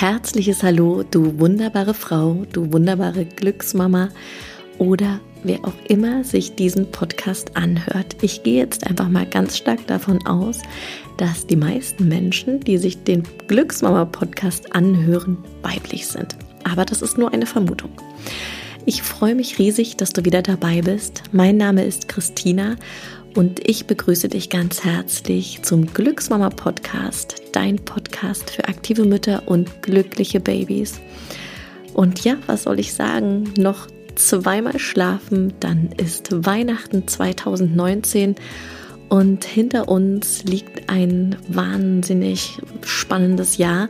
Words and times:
herzliches 0.00 0.62
Hallo, 0.62 1.02
du 1.02 1.38
wunderbare 1.38 1.92
Frau, 1.92 2.46
du 2.54 2.72
wunderbare 2.72 3.26
Glücksmama 3.26 4.08
oder 4.78 5.20
wer 5.42 5.62
auch 5.62 5.74
immer 5.88 6.24
sich 6.24 6.54
diesen 6.54 6.90
Podcast 6.90 7.54
anhört. 7.54 8.16
Ich 8.22 8.42
gehe 8.42 8.56
jetzt 8.56 8.86
einfach 8.86 9.10
mal 9.10 9.26
ganz 9.26 9.58
stark 9.58 9.86
davon 9.88 10.26
aus, 10.26 10.60
dass 11.18 11.46
die 11.46 11.56
meisten 11.56 12.08
Menschen, 12.08 12.60
die 12.60 12.78
sich 12.78 13.04
den 13.04 13.24
Glücksmama-Podcast 13.46 14.74
anhören, 14.74 15.36
weiblich 15.60 16.06
sind. 16.06 16.34
Aber 16.64 16.86
das 16.86 17.02
ist 17.02 17.18
nur 17.18 17.34
eine 17.34 17.44
Vermutung. 17.44 17.90
Ich 18.86 19.02
freue 19.02 19.34
mich 19.34 19.58
riesig, 19.58 19.98
dass 19.98 20.14
du 20.14 20.24
wieder 20.24 20.40
dabei 20.40 20.80
bist. 20.80 21.24
Mein 21.32 21.58
Name 21.58 21.84
ist 21.84 22.08
Christina 22.08 22.76
und 23.36 23.68
ich 23.68 23.86
begrüße 23.86 24.30
dich 24.30 24.48
ganz 24.48 24.82
herzlich 24.82 25.60
zum 25.60 25.92
Glücksmama 25.92 26.48
Podcast, 26.48 27.42
dein 27.52 27.76
Podcast 27.76 27.99
für 28.50 28.68
aktive 28.68 29.04
Mütter 29.04 29.42
und 29.46 29.82
glückliche 29.82 30.40
Babys. 30.40 31.00
Und 31.94 32.24
ja, 32.24 32.36
was 32.46 32.64
soll 32.64 32.78
ich 32.78 32.94
sagen? 32.94 33.52
Noch 33.56 33.88
zweimal 34.14 34.78
schlafen, 34.78 35.54
dann 35.60 35.90
ist 35.96 36.28
Weihnachten 36.46 37.08
2019 37.08 38.36
und 39.08 39.44
hinter 39.44 39.88
uns 39.88 40.44
liegt 40.44 40.88
ein 40.88 41.36
wahnsinnig 41.48 42.58
spannendes 42.84 43.56
Jahr. 43.56 43.88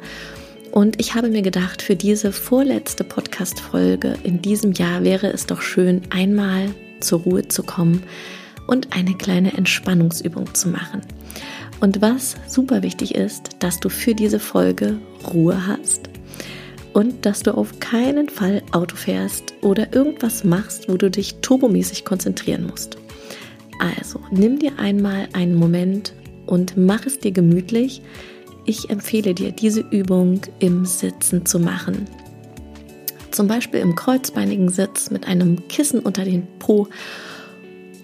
Und 0.73 1.01
ich 1.01 1.15
habe 1.15 1.29
mir 1.29 1.43
gedacht, 1.43 1.83
für 1.83 1.97
diese 1.97 2.33
vorletzte 2.33 3.05
Podcast-Folge 3.05 4.15
in 4.23 4.41
diesem 4.41 4.73
Jahr 4.73 5.03
wäre 5.03 5.33
es 5.33 5.47
doch 5.47 5.63
schön, 5.63 6.03
einmal 6.11 6.71
zur 7.01 7.21
Ruhe 7.21 7.49
zu 7.49 7.63
kommen 7.63 8.05
und 8.67 8.95
eine 8.97 9.15
kleine 9.15 9.53
Entspannungsübung 9.57 10.55
zu 10.55 10.69
machen. 10.69 11.03
Und 11.79 12.03
was 12.03 12.37
super 12.47 12.83
wichtig 12.83 13.15
ist, 13.15 13.51
dass 13.61 13.81
du 13.81 13.89
für 13.89 14.15
diese 14.15 14.39
Folge 14.39 14.99
Ruhe 15.33 15.67
hast 15.67 16.11
und 16.93 17.25
dass 17.25 17.43
du 17.43 17.57
auf 17.57 17.79
keinen 17.81 18.29
Fall 18.29 18.63
Auto 18.73 18.97
fährst 18.97 19.55
oder 19.63 19.95
irgendwas 19.95 20.45
machst, 20.45 20.89
wo 20.89 20.97
du 20.97 21.11
dich 21.11 21.37
turbomäßig 21.41 22.05
konzentrieren 22.05 22.67
musst. 22.67 22.99
Also 23.79 24.21
nimm 24.31 24.59
dir 24.59 24.79
einmal 24.79 25.29
einen 25.33 25.55
Moment 25.55 26.13
und 26.47 26.77
mach 26.77 27.07
es 27.07 27.19
dir 27.19 27.33
gemütlich. 27.33 28.03
Ich 28.67 28.91
empfehle 28.91 29.35
dir, 29.35 29.53
diese 29.53 29.81
Übung 29.81 30.43
im 30.59 30.85
Sitzen 30.85 31.47
zu 31.47 31.59
machen. 31.59 32.07
Zum 33.31 33.47
Beispiel 33.47 33.81
im 33.81 33.95
kreuzbeinigen 33.95 34.69
Sitz 34.69 35.11
mit 35.11 35.27
einem 35.27 35.67
Kissen 35.69 36.01
unter 36.01 36.25
den 36.25 36.47
Po. 36.59 36.89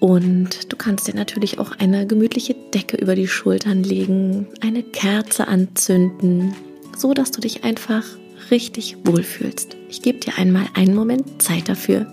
Und 0.01 0.73
du 0.73 0.77
kannst 0.77 1.09
dir 1.09 1.15
natürlich 1.15 1.59
auch 1.59 1.73
eine 1.79 2.07
gemütliche 2.07 2.55
Decke 2.75 2.97
über 2.97 3.15
die 3.15 3.29
Schultern 3.29 3.83
legen, 3.83 4.47
eine 4.61 4.83
Kerze 4.83 5.49
anzünden, 5.49 6.55
so 6.97 7.15
dass 7.15 7.31
du 7.31 7.41
dich 7.41 7.65
einfach 7.65 8.05
richtig 8.51 8.99
wohlfühlst. 9.05 9.77
Ich 9.89 10.03
gebe 10.03 10.19
dir 10.19 10.39
einmal 10.39 10.67
einen 10.75 10.95
Moment 10.95 11.43
Zeit 11.43 11.69
dafür. 11.69 12.07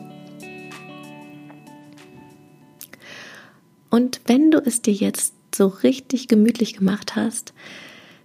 Und 3.90 4.22
wenn 4.26 4.50
du 4.50 4.58
es 4.58 4.82
dir 4.82 4.94
jetzt 4.94 5.34
so 5.54 5.68
richtig 5.68 6.28
gemütlich 6.28 6.74
gemacht 6.74 7.16
hast, 7.16 7.54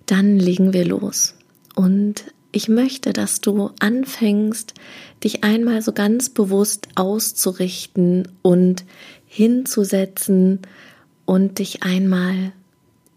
dann 0.06 0.38
legen 0.38 0.72
wir 0.72 0.86
los. 0.86 1.34
Und 1.74 2.24
ich 2.52 2.68
möchte, 2.68 3.12
dass 3.12 3.40
du 3.40 3.70
anfängst, 3.78 4.74
dich 5.22 5.44
einmal 5.44 5.82
so 5.82 5.92
ganz 5.92 6.30
bewusst 6.30 6.88
auszurichten 6.94 8.28
und 8.42 8.84
hinzusetzen 9.26 10.60
und 11.24 11.58
dich 11.58 11.82
einmal 11.82 12.52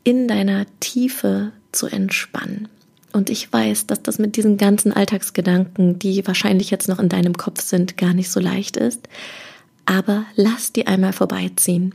in 0.04 0.28
deiner 0.28 0.66
Tiefe 0.80 1.52
zu 1.72 1.88
entspannen. 1.88 2.68
Und 3.14 3.30
ich 3.30 3.52
weiß, 3.52 3.88
dass 3.88 4.02
das 4.02 4.20
mit 4.20 4.36
diesen 4.38 4.58
ganzen 4.58 4.94
Alltagsgedanken, 4.94 6.00
die 6.00 6.26
wahrscheinlich 6.26 6.72
jetzt 6.72 6.88
noch 6.88 7.00
in 7.00 7.10
deinem 7.10 7.34
Kopf 7.34 7.61
sind, 7.61 7.98
gar 7.98 8.14
nicht 8.14 8.32
so 8.32 8.39
leicht 8.39 8.78
ist. 8.78 9.08
Aber 9.86 10.26
lass 10.36 10.72
die 10.72 10.88
einmal 10.88 11.14
vorbeiziehen. 11.14 11.94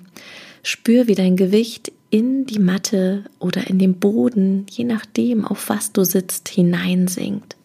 Spür, 0.63 1.07
wie 1.07 1.15
dein 1.15 1.37
Gewicht 1.37 1.93
in 2.11 2.47
die 2.47 2.59
Matte 2.59 3.25
oder 3.39 3.67
in 3.67 3.79
den 3.79 3.99
Boden, 3.99 4.67
je 4.71 4.85
nachdem, 4.85 5.45
auf 5.45 5.69
was 5.69 5.93
du 5.93 6.05
sitzt, 6.05 6.49
hineinsinkt. 6.49 7.57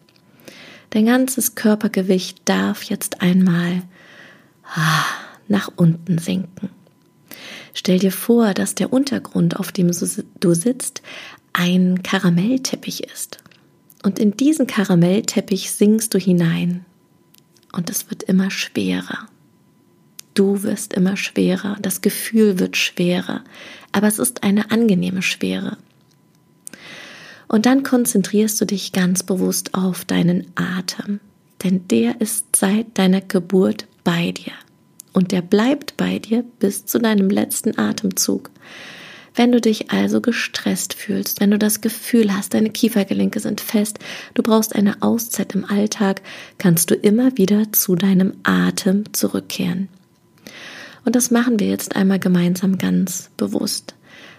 Dein 0.90 1.06
ganzes 1.06 1.54
Körpergewicht 1.54 2.42
darf 2.44 2.82
jetzt 2.82 3.22
einmal 3.22 3.82
ah, 4.74 5.04
nach 5.48 5.70
unten 5.76 6.18
sinken. 6.18 6.68
Stell 7.74 7.98
dir 7.98 8.12
vor, 8.12 8.52
dass 8.52 8.74
der 8.74 8.92
Untergrund, 8.92 9.58
auf 9.58 9.72
dem 9.72 9.90
du 10.40 10.54
sitzt, 10.54 11.02
ein 11.52 12.02
Karamellteppich 12.02 13.04
ist. 13.04 13.38
Und 14.02 14.18
in 14.18 14.36
diesen 14.36 14.66
Karamellteppich 14.66 15.70
sinkst 15.70 16.12
du 16.12 16.18
hinein. 16.18 16.84
Und 17.72 17.88
es 17.88 18.10
wird 18.10 18.24
immer 18.24 18.50
schwerer. 18.50 19.28
Du 20.34 20.62
wirst 20.62 20.94
immer 20.94 21.16
schwerer, 21.16 21.76
das 21.80 22.00
Gefühl 22.00 22.58
wird 22.58 22.76
schwerer, 22.76 23.44
aber 23.92 24.08
es 24.08 24.18
ist 24.18 24.42
eine 24.42 24.70
angenehme 24.70 25.22
Schwere. 25.22 25.76
Und 27.48 27.66
dann 27.66 27.82
konzentrierst 27.82 28.60
du 28.60 28.64
dich 28.64 28.92
ganz 28.92 29.22
bewusst 29.22 29.74
auf 29.74 30.04
deinen 30.04 30.46
Atem, 30.54 31.20
denn 31.62 31.86
der 31.88 32.20
ist 32.20 32.56
seit 32.56 32.98
deiner 32.98 33.20
Geburt 33.20 33.86
bei 34.04 34.32
dir. 34.32 34.52
Und 35.12 35.32
der 35.32 35.42
bleibt 35.42 35.98
bei 35.98 36.18
dir 36.18 36.44
bis 36.58 36.86
zu 36.86 36.98
deinem 36.98 37.28
letzten 37.28 37.78
Atemzug. 37.78 38.50
Wenn 39.34 39.52
du 39.52 39.60
dich 39.60 39.90
also 39.90 40.20
gestresst 40.20 40.94
fühlst, 40.94 41.40
wenn 41.40 41.50
du 41.50 41.58
das 41.58 41.80
Gefühl 41.80 42.34
hast, 42.34 42.54
deine 42.54 42.70
Kiefergelenke 42.70 43.40
sind 43.40 43.60
fest, 43.60 43.98
du 44.34 44.42
brauchst 44.42 44.74
eine 44.74 45.00
Auszeit 45.02 45.54
im 45.54 45.64
Alltag, 45.64 46.22
kannst 46.58 46.90
du 46.90 46.94
immer 46.94 47.36
wieder 47.36 47.72
zu 47.72 47.96
deinem 47.96 48.34
Atem 48.42 49.04
zurückkehren. 49.12 49.88
Und 51.04 51.16
das 51.16 51.30
machen 51.30 51.58
wir 51.58 51.68
jetzt 51.68 51.96
einmal 51.96 52.18
gemeinsam 52.18 52.78
ganz 52.78 53.30
bewusst. 53.36 53.94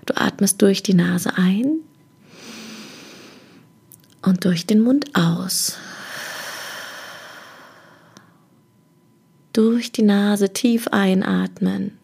Du 0.05 0.15
atmest 0.15 0.61
durch 0.61 0.83
die 0.83 0.93
Nase 0.93 1.37
ein 1.37 1.79
und 4.21 4.45
durch 4.45 4.65
den 4.65 4.81
Mund 4.81 5.15
aus. 5.15 5.77
Durch 9.51 9.91
die 9.91 10.01
Nase 10.01 10.51
tief 10.51 10.87
einatmen 10.87 11.97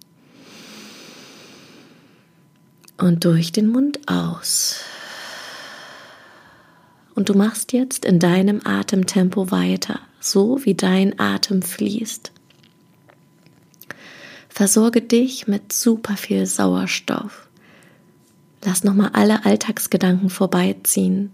und 2.97 3.26
durch 3.26 3.52
den 3.52 3.68
Mund 3.70 4.00
aus. 4.08 4.81
Und 7.16 7.30
du 7.30 7.34
machst 7.34 7.74
jetzt 7.74 8.06
in 8.06 8.20
deinem 8.20 8.62
Atemtempo 8.64 9.52
weiter, 9.52 10.00
so 10.20 10.64
wie 10.64 10.76
dein 10.76 11.20
Atem 11.20 11.62
fließt. 11.62 12.31
Versorge 14.50 15.02
dich 15.02 15.48
mit 15.48 15.72
super 15.72 16.18
viel 16.18 16.46
Sauerstoff. 16.46 17.48
Lass 18.66 18.84
nochmal 18.84 19.12
alle 19.14 19.46
Alltagsgedanken 19.46 20.30
vorbeiziehen. 20.30 21.32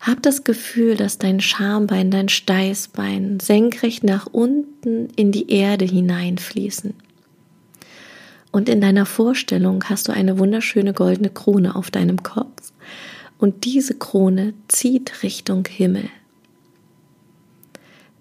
Hab 0.00 0.22
das 0.22 0.44
Gefühl, 0.44 0.96
dass 0.96 1.18
dein 1.18 1.40
Schambein, 1.40 2.10
dein 2.10 2.28
Steißbein 2.28 3.40
senkrecht 3.40 4.04
nach 4.04 4.26
unten 4.26 5.08
in 5.16 5.32
die 5.32 5.50
Erde 5.50 5.84
hineinfließen. 5.84 6.94
Und 8.52 8.68
in 8.68 8.80
deiner 8.80 9.06
Vorstellung 9.06 9.82
hast 9.88 10.08
du 10.08 10.12
eine 10.12 10.38
wunderschöne 10.38 10.92
goldene 10.92 11.30
Krone 11.30 11.74
auf 11.74 11.90
deinem 11.90 12.22
Kopf 12.22 12.72
und 13.38 13.64
diese 13.64 13.94
Krone 13.94 14.54
zieht 14.68 15.22
Richtung 15.22 15.66
Himmel. 15.66 16.08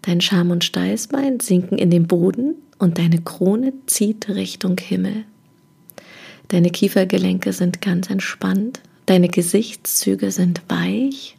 Dein 0.02 0.22
Scham 0.22 0.52
und 0.52 0.64
Steißbein 0.64 1.40
sinken 1.40 1.78
in 1.78 1.92
den 1.92 2.08
Boden 2.08 2.56
und 2.84 2.98
deine 2.98 3.22
Krone 3.22 3.72
zieht 3.86 4.28
Richtung 4.28 4.78
Himmel. 4.78 5.24
Deine 6.50 6.70
Kiefergelenke 6.70 7.54
sind 7.54 7.82
ganz 7.82 8.10
entspannt, 8.10 8.82
deine 9.06 9.30
Gesichtszüge 9.30 10.32
sind 10.32 10.62
weich, 10.68 11.38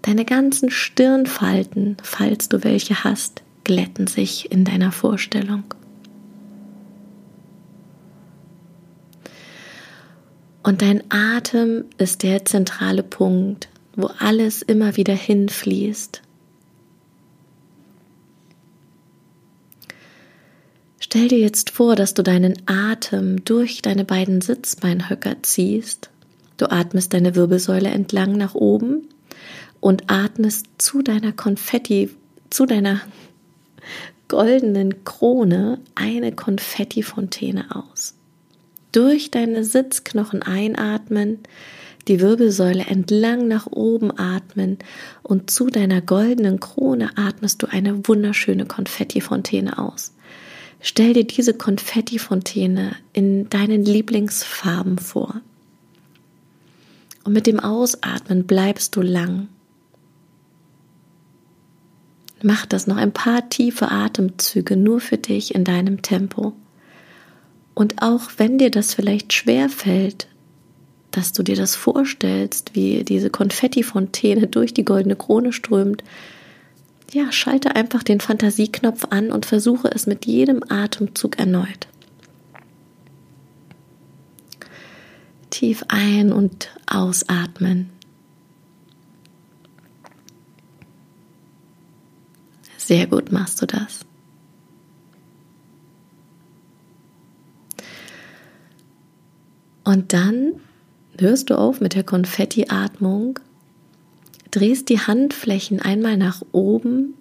deine 0.00 0.24
ganzen 0.24 0.70
Stirnfalten, 0.70 1.98
falls 2.02 2.48
du 2.48 2.64
welche 2.64 3.04
hast, 3.04 3.42
glätten 3.64 4.06
sich 4.06 4.50
in 4.50 4.64
deiner 4.64 4.92
Vorstellung. 4.92 5.64
Und 10.62 10.80
dein 10.80 11.02
Atem 11.10 11.84
ist 11.98 12.22
der 12.22 12.46
zentrale 12.46 13.02
Punkt, 13.02 13.68
wo 13.94 14.06
alles 14.18 14.62
immer 14.62 14.96
wieder 14.96 15.14
hinfließt. 15.14 16.22
Stell 21.12 21.28
dir 21.28 21.40
jetzt 21.40 21.68
vor, 21.68 21.94
dass 21.94 22.14
du 22.14 22.22
deinen 22.22 22.54
Atem 22.64 23.44
durch 23.44 23.82
deine 23.82 24.02
beiden 24.06 24.40
Sitzbeinhöcker 24.40 25.42
ziehst. 25.42 26.08
Du 26.56 26.70
atmest 26.70 27.12
deine 27.12 27.34
Wirbelsäule 27.34 27.90
entlang 27.90 28.38
nach 28.38 28.54
oben 28.54 29.10
und 29.80 30.04
atmest 30.06 30.68
zu 30.78 31.02
deiner 31.02 31.32
Konfetti, 31.32 32.08
zu 32.48 32.64
deiner 32.64 33.02
goldenen 34.28 35.04
Krone 35.04 35.80
eine 35.96 36.32
Konfettifontäne 36.32 37.66
aus 37.76 38.14
durch 38.92 39.30
deine 39.30 39.64
Sitzknochen 39.64 40.42
einatmen, 40.42 41.40
die 42.08 42.20
Wirbelsäule 42.20 42.84
entlang 42.84 43.48
nach 43.48 43.66
oben 43.66 44.16
atmen 44.16 44.78
und 45.22 45.50
zu 45.50 45.68
deiner 45.68 46.00
goldenen 46.00 46.60
Krone 46.60 47.10
atmest 47.16 47.62
du 47.62 47.66
eine 47.66 48.06
wunderschöne 48.06 48.66
Konfettifontäne 48.66 49.78
aus. 49.78 50.12
Stell 50.84 51.14
dir 51.14 51.24
diese 51.24 51.54
Konfettifontäne 51.54 52.96
in 53.12 53.48
deinen 53.48 53.84
Lieblingsfarben 53.84 54.98
vor. 54.98 55.40
Und 57.22 57.32
mit 57.32 57.46
dem 57.46 57.60
Ausatmen 57.60 58.44
bleibst 58.44 58.96
du 58.96 59.00
lang. 59.00 59.46
Mach 62.42 62.66
das 62.66 62.88
noch 62.88 62.96
ein 62.96 63.12
paar 63.12 63.48
tiefe 63.48 63.92
Atemzüge 63.92 64.76
nur 64.76 65.00
für 65.00 65.18
dich 65.18 65.54
in 65.54 65.62
deinem 65.62 66.02
Tempo. 66.02 66.52
Und 67.74 68.02
auch 68.02 68.22
wenn 68.36 68.58
dir 68.58 68.72
das 68.72 68.94
vielleicht 68.94 69.32
schwer 69.32 69.68
fällt, 69.68 70.26
dass 71.12 71.32
du 71.32 71.44
dir 71.44 71.54
das 71.54 71.76
vorstellst, 71.76 72.74
wie 72.74 73.04
diese 73.04 73.30
Konfettifontäne 73.30 74.46
durch 74.48 74.74
die 74.74 74.84
goldene 74.84 75.14
Krone 75.14 75.52
strömt, 75.52 76.02
ja, 77.12 77.30
schalte 77.30 77.76
einfach 77.76 78.02
den 78.02 78.20
Fantasieknopf 78.20 79.06
an 79.10 79.30
und 79.30 79.46
versuche 79.46 79.88
es 79.88 80.06
mit 80.06 80.26
jedem 80.26 80.62
Atemzug 80.68 81.38
erneut. 81.38 81.88
Tief 85.50 85.84
ein- 85.88 86.32
und 86.32 86.74
ausatmen. 86.86 87.90
Sehr 92.78 93.06
gut 93.06 93.30
machst 93.30 93.60
du 93.60 93.66
das. 93.66 94.00
Und 99.84 100.12
dann 100.12 100.54
hörst 101.18 101.50
du 101.50 101.58
auf 101.58 101.80
mit 101.80 101.94
der 101.94 102.04
Konfetti-Atmung, 102.04 103.38
drehst 104.52 104.88
die 104.88 105.00
Handflächen 105.00 105.80
einmal 105.80 106.16
nach 106.16 106.42
oben, 106.52 107.14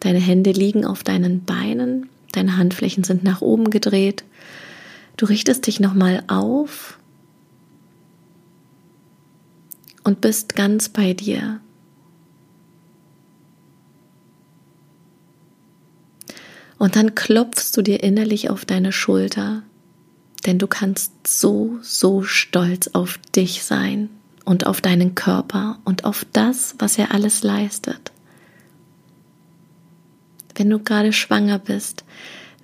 deine 0.00 0.18
Hände 0.18 0.52
liegen 0.52 0.86
auf 0.86 1.04
deinen 1.04 1.44
Beinen, 1.44 2.08
deine 2.32 2.56
Handflächen 2.56 3.04
sind 3.04 3.22
nach 3.22 3.42
oben 3.42 3.68
gedreht, 3.70 4.24
du 5.18 5.26
richtest 5.26 5.66
dich 5.66 5.78
nochmal 5.78 6.24
auf 6.28 6.98
und 10.02 10.22
bist 10.22 10.56
ganz 10.56 10.88
bei 10.88 11.12
dir. 11.12 11.60
Und 16.78 16.96
dann 16.96 17.14
klopfst 17.14 17.76
du 17.76 17.82
dir 17.82 18.02
innerlich 18.02 18.48
auf 18.48 18.64
deine 18.64 18.90
Schulter 18.90 19.62
denn 20.46 20.58
du 20.58 20.66
kannst 20.66 21.12
so, 21.26 21.78
so 21.82 22.22
stolz 22.22 22.88
auf 22.92 23.18
dich 23.34 23.62
sein 23.62 24.08
und 24.50 24.66
auf 24.66 24.80
deinen 24.80 25.14
Körper 25.14 25.78
und 25.84 26.04
auf 26.04 26.26
das, 26.32 26.74
was 26.80 26.98
er 26.98 27.14
alles 27.14 27.44
leistet. 27.44 28.10
Wenn 30.56 30.68
du 30.68 30.80
gerade 30.80 31.12
schwanger 31.12 31.60
bist, 31.60 32.02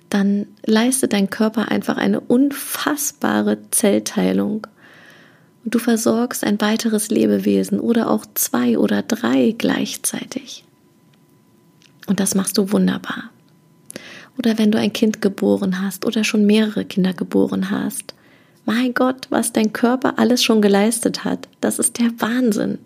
dann 0.09 0.47
leistet 0.65 1.13
dein 1.13 1.29
Körper 1.29 1.71
einfach 1.71 1.95
eine 1.95 2.19
unfassbare 2.19 3.59
Zellteilung. 3.71 4.67
Und 5.63 5.75
du 5.75 5.79
versorgst 5.79 6.43
ein 6.43 6.59
weiteres 6.59 7.07
Lebewesen 7.09 7.79
oder 7.79 8.11
auch 8.11 8.25
zwei 8.33 8.77
oder 8.77 9.01
drei 9.01 9.55
gleichzeitig. 9.57 10.65
Und 12.05 12.19
das 12.19 12.35
machst 12.35 12.57
du 12.57 12.69
wunderbar 12.73 13.29
oder 14.37 14.57
wenn 14.57 14.71
du 14.71 14.77
ein 14.77 14.91
Kind 14.91 15.21
geboren 15.21 15.81
hast 15.81 16.05
oder 16.05 16.25
schon 16.25 16.45
mehrere 16.45 16.85
Kinder 16.85 17.13
geboren 17.13 17.71
hast. 17.71 18.13
Mein 18.67 18.93
Gott, 18.93 19.27
was 19.29 19.53
dein 19.53 19.71
Körper 19.71 20.19
alles 20.19 20.43
schon 20.43 20.61
geleistet 20.61 21.23
hat, 21.23 21.47
das 21.61 21.79
ist 21.79 21.99
der 21.99 22.11
Wahnsinn. 22.19 22.79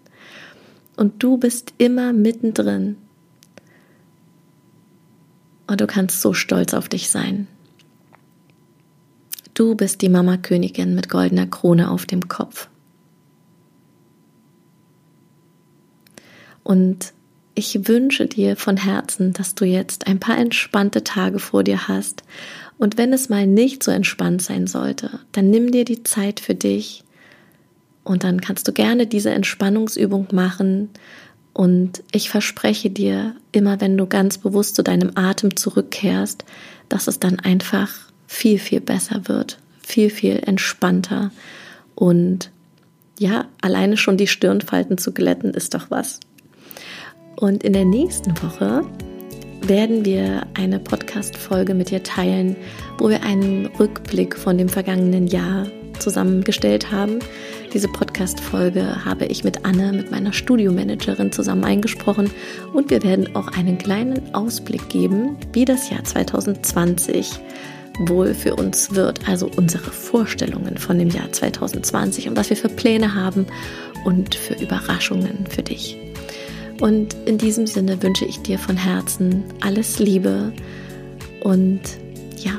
Und 0.96 1.24
du 1.24 1.38
bist 1.38 1.74
immer 1.80 2.14
mittendrin. 2.14 2.98
Und 5.66 5.82
du 5.82 5.88
kannst 5.88 6.22
so 6.22 6.36
stolz 6.36 6.76
auf 6.76 6.88
dich 6.88 7.10
sein. 7.10 7.48
Du 9.56 9.74
bist 9.74 10.04
die 10.04 10.10
Mama 10.10 10.38
Königin 10.38 10.94
mit 10.94 11.10
goldener 11.10 11.48
Krone 11.48 11.90
auf 11.90 12.06
dem 12.06 12.28
Kopf. 12.28 12.70
Und 16.64 17.12
ich 17.56 17.88
wünsche 17.88 18.28
dir 18.28 18.56
von 18.56 18.78
Herzen, 18.78 19.34
dass 19.34 19.56
du 19.56 19.66
jetzt 19.66 20.08
ein 20.08 20.20
paar 20.20 20.38
entspannte 20.38 21.04
Tage 21.04 21.40
vor 21.40 21.64
dir 21.64 21.88
hast. 21.88 22.24
Und 22.78 22.98
wenn 22.98 23.14
es 23.14 23.30
mal 23.30 23.46
nicht 23.46 23.84
so 23.84 23.92
entspannt 23.92 24.42
sein 24.42 24.68
sollte, 24.68 25.20
dann 25.32 25.50
nimm 25.50 25.72
dir 25.72 25.86
die 25.86 26.04
Zeit 26.04 26.40
für 26.40 26.56
dich 26.56 27.04
und 28.04 28.24
dann 28.24 28.42
kannst 28.42 28.68
du 28.68 28.72
gerne 28.72 29.06
diese 29.06 29.32
Entspannungsübung 29.32 30.28
machen. 30.32 30.90
Und 31.54 32.02
ich 32.12 32.30
verspreche 32.30 32.90
dir, 32.90 33.36
immer 33.52 33.82
wenn 33.82 33.98
du 33.98 34.08
ganz 34.08 34.38
bewusst 34.38 34.76
zu 34.76 34.84
deinem 34.84 35.12
Atem 35.16 35.56
zurückkehrst, 35.56 36.46
dass 36.90 37.08
es 37.08 37.20
dann 37.20 37.40
einfach 37.40 37.92
viel, 38.26 38.58
viel 38.58 38.80
besser 38.80 39.28
wird, 39.28 39.60
viel, 39.82 40.10
viel 40.10 40.42
entspannter. 40.46 41.32
Und 41.94 42.50
ja, 43.20 43.46
alleine 43.62 43.98
schon 43.98 44.18
die 44.18 44.28
Stirnfalten 44.28 44.98
zu 44.98 45.12
glätten 45.12 45.54
ist 45.54 45.74
doch 45.74 45.92
was. 45.92 46.20
Und 47.42 47.64
in 47.64 47.74
der 47.74 47.86
nächsten 47.86 48.32
Woche 48.44 48.84
werden 49.64 50.06
wir 50.06 50.44
eine 50.54 50.80
Podcast-Folge 50.80 51.74
mit 51.74 51.90
dir 51.90 52.04
teilen, 52.04 52.56
wo 53.00 53.10
wir 53.10 53.24
einen 53.24 53.66
Rückblick 53.80 54.38
von 54.38 54.60
dem 54.60 54.70
vergangenen 54.70 55.26
Jahr 55.26 55.66
zusammengestellt 55.98 56.92
haben. 56.92 57.18
Diese 57.74 57.88
Podcast-Folge 57.88 59.06
habe 59.06 59.26
ich 59.26 59.44
mit 59.44 59.66
Anne, 59.66 59.92
mit 59.92 60.12
meiner 60.12 60.34
Studiomanagerin, 60.34 61.32
zusammen 61.32 61.64
eingesprochen 61.64 62.30
und 62.74 62.92
wir 62.92 63.02
werden 63.02 63.36
auch 63.36 63.48
einen 63.48 63.80
kleinen 63.80 64.36
Ausblick 64.36 64.90
geben, 64.90 65.36
wie 65.52 65.66
das 65.66 65.90
Jahr 65.90 66.04
2020 66.04 67.32
wohl 68.02 68.36
für 68.36 68.56
uns 68.56 68.94
wird, 68.94 69.28
also 69.28 69.50
unsere 69.58 69.90
Vorstellungen 69.90 70.78
von 70.78 71.00
dem 71.00 71.10
Jahr 71.10 71.32
2020 71.32 72.30
und 72.30 72.38
was 72.38 72.52
wir 72.52 72.58
für 72.58 72.70
Pläne 72.70 73.16
haben 73.16 73.48
und 74.06 74.36
für 74.36 74.54
Überraschungen 74.54 75.48
für 75.50 75.64
dich. 75.64 75.98
Und 76.82 77.16
in 77.26 77.38
diesem 77.38 77.68
Sinne 77.68 78.02
wünsche 78.02 78.26
ich 78.26 78.42
dir 78.42 78.58
von 78.58 78.76
Herzen 78.76 79.44
alles 79.62 80.00
Liebe 80.00 80.52
und 81.44 81.80
ja, 82.38 82.54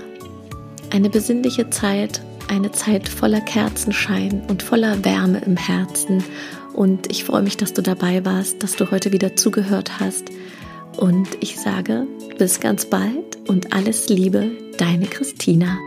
eine 0.91 1.11
besinnliche 1.11 1.71
Zeit, 1.71 2.23
eine 2.49 2.71
Zeit 2.71 3.09
voller 3.09 3.41
Kerzenschein 3.41 4.43
und 4.49 4.63
voller 4.63 5.05
Wärme 5.05 5.43
im 5.45 5.57
Herzen. 5.57 6.23
Und 6.73 7.11
ich 7.11 7.25
freue 7.25 7.43
mich, 7.43 7.57
dass 7.57 7.73
du 7.73 7.83
dabei 7.83 8.25
warst, 8.25 8.63
dass 8.63 8.77
du 8.77 8.93
heute 8.93 9.13
wieder 9.13 9.35
zugehört 9.35 9.99
hast. 9.99 10.27
Und 10.97 11.29
ich 11.41 11.59
sage 11.59 12.07
bis 12.39 12.61
ganz 12.61 12.85
bald 12.85 13.39
und 13.49 13.73
alles 13.73 14.09
Liebe, 14.09 14.53
deine 14.79 15.07
Christina. 15.07 15.79